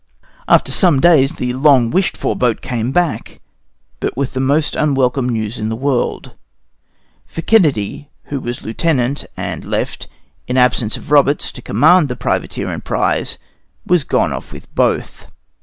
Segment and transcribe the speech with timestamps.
[0.47, 3.39] After some days the long wished for boat came back,
[3.99, 6.33] but with the most unwelcome news in the world;
[7.27, 10.07] for Kennedy, who was lieutenant, and left,
[10.47, 13.37] in absence of Roberts, to command the privateer and prize,
[13.85, 15.27] was gone off with both.